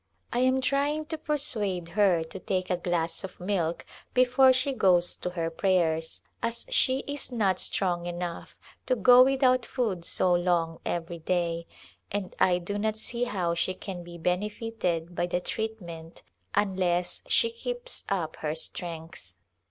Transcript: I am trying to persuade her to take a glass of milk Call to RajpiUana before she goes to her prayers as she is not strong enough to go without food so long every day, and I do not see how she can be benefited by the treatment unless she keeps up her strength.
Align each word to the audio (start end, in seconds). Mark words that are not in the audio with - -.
I 0.33 0.39
am 0.39 0.61
trying 0.61 1.05
to 1.05 1.17
persuade 1.19 1.89
her 1.89 2.23
to 2.23 2.39
take 2.39 2.71
a 2.71 2.77
glass 2.77 3.23
of 3.23 3.39
milk 3.39 3.85
Call 3.85 3.85
to 3.85 3.85
RajpiUana 3.85 4.13
before 4.15 4.51
she 4.51 4.71
goes 4.73 5.15
to 5.17 5.29
her 5.29 5.51
prayers 5.51 6.21
as 6.41 6.65
she 6.69 7.03
is 7.05 7.31
not 7.31 7.59
strong 7.59 8.07
enough 8.07 8.55
to 8.87 8.95
go 8.95 9.23
without 9.23 9.63
food 9.63 10.03
so 10.03 10.33
long 10.33 10.79
every 10.83 11.19
day, 11.19 11.67
and 12.11 12.35
I 12.39 12.57
do 12.57 12.79
not 12.79 12.97
see 12.97 13.25
how 13.25 13.53
she 13.53 13.75
can 13.75 14.01
be 14.01 14.17
benefited 14.17 15.13
by 15.13 15.27
the 15.27 15.39
treatment 15.39 16.23
unless 16.55 17.21
she 17.27 17.51
keeps 17.51 18.03
up 18.09 18.37
her 18.37 18.55
strength. 18.55 19.35